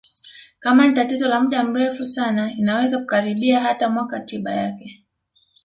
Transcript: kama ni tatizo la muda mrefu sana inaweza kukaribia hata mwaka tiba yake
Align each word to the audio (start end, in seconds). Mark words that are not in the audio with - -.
kama 0.59 0.87
ni 0.87 0.93
tatizo 0.93 1.27
la 1.27 1.39
muda 1.41 1.63
mrefu 1.63 2.05
sana 2.05 2.51
inaweza 2.51 2.99
kukaribia 2.99 3.59
hata 3.59 3.89
mwaka 3.89 4.19
tiba 4.19 4.51
yake 4.51 5.01